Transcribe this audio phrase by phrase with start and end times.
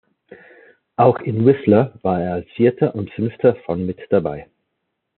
[0.95, 4.47] Auch in Whistler war er als Vierter und Fünfter vorn mit dabei.